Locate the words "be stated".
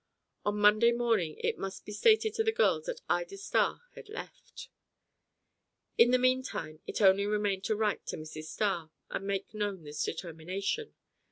1.85-2.33